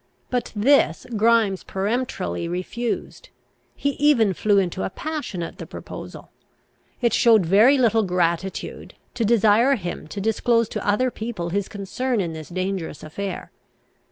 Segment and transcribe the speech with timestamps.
[0.31, 3.29] But this Grimes peremptorily refused.
[3.75, 6.31] He even flew into a passion at the proposal.
[7.01, 12.19] It showed very little gratitude, to desire him to disclose to other people his concern
[12.19, 13.51] in this dangerous affair.